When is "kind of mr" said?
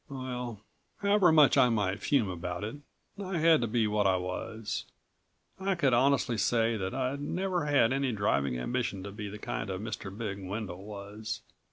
9.37-10.09